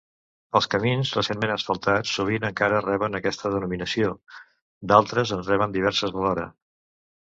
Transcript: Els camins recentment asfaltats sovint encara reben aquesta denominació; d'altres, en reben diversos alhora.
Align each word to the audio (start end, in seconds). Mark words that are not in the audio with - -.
Els 0.59 0.67
camins 0.75 1.11
recentment 1.17 1.51
asfaltats 1.55 2.13
sovint 2.19 2.47
encara 2.49 2.79
reben 2.85 3.19
aquesta 3.19 3.53
denominació; 3.57 4.11
d'altres, 4.93 5.35
en 5.39 5.45
reben 5.51 5.77
diversos 5.77 6.19
alhora. 6.19 6.49